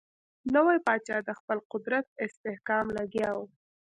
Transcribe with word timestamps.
نوی 0.55 0.77
پاچا 0.87 1.17
د 1.27 1.29
خپل 1.39 1.57
قدرت 1.71 2.05
استحکام 2.25 2.85
لګیا 2.97 3.29
وو. 3.37 3.45